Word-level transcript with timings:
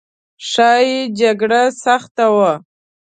ښایي 0.49 0.99
جګړه 1.19 1.61
سخته 1.83 2.25
وه. 2.35 2.53